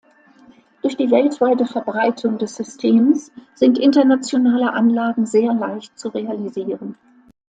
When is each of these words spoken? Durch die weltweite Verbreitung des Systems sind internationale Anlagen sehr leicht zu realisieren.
Durch 0.81 0.97
die 0.97 1.11
weltweite 1.11 1.67
Verbreitung 1.67 2.39
des 2.39 2.55
Systems 2.55 3.31
sind 3.53 3.77
internationale 3.77 4.73
Anlagen 4.73 5.27
sehr 5.27 5.53
leicht 5.53 5.95
zu 5.99 6.09
realisieren. 6.09 6.95